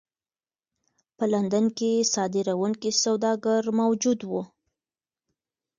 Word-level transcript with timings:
په 1.17 1.23
لندن 1.33 1.65
کې 1.77 1.91
صادروونکي 2.13 2.89
سوداګر 3.03 3.61
موجود 3.81 4.19
وو. 4.29 4.41